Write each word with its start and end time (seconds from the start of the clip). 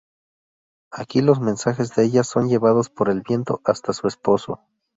Aquí 0.91 1.21
los 1.21 1.39
mensajes 1.41 1.93
de 1.95 2.03
ella 2.05 2.23
son 2.23 2.49
llevados 2.49 2.89
por 2.89 3.07
el 3.07 3.21
viento 3.21 3.61
hasta 3.63 3.93
su 3.93 4.07
esposo. 4.07 4.59